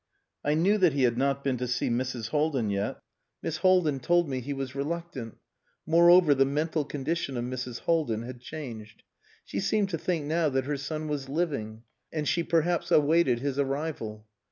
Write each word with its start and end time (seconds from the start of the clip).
I 0.43 0.55
knew 0.55 0.79
that 0.79 0.93
he 0.93 1.03
had 1.03 1.15
not 1.15 1.43
been 1.43 1.57
to 1.57 1.67
see 1.67 1.87
Mrs. 1.91 2.29
Haldin 2.29 2.71
yet. 2.71 2.99
Miss 3.43 3.57
Haldin 3.57 3.99
told 3.99 4.27
me 4.27 4.39
he 4.41 4.51
was 4.51 4.73
reluctant; 4.73 5.37
moreover, 5.85 6.33
the 6.33 6.43
mental 6.43 6.83
condition 6.85 7.37
of 7.37 7.45
Mrs. 7.45 7.81
Haldin 7.81 8.23
had 8.23 8.41
changed. 8.41 9.03
She 9.45 9.59
seemed 9.59 9.89
to 9.91 9.99
think 9.99 10.25
now 10.25 10.49
that 10.49 10.65
her 10.65 10.77
son 10.77 11.07
was 11.07 11.29
living, 11.29 11.83
and 12.11 12.27
she 12.27 12.41
perhaps 12.41 12.89
awaited 12.89 13.41
his 13.41 13.59
arrival. 13.59 14.25